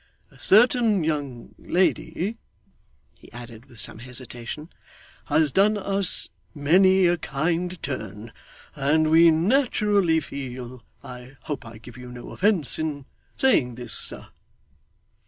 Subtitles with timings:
[0.31, 2.35] A certain young lady,'
[3.19, 4.71] he added, with some hesitation,
[5.25, 8.31] 'has done us many a kind turn,
[8.73, 13.05] and we naturally feel I hope I give you no offence in
[13.37, 14.29] saying this, sir?